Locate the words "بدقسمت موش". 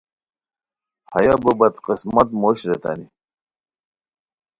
1.59-2.59